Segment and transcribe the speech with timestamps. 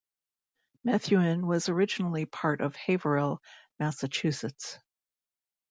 [0.83, 3.39] Methuen was originally part of Haverhill,
[3.79, 4.79] Massachusetts.